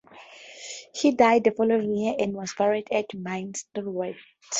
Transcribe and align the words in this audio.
He 0.95 1.11
died 1.11 1.43
the 1.43 1.51
following 1.51 1.95
year 1.95 2.15
and 2.17 2.33
was 2.33 2.55
buried 2.57 2.87
at 2.91 3.09
Minsterworth. 3.09 4.15